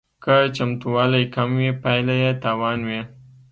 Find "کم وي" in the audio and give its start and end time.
1.33-1.69